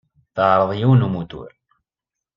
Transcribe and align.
Teɛreḍ 0.35 0.71
yiwen 0.79 1.01
n 1.03 1.07
umutur. 1.07 1.51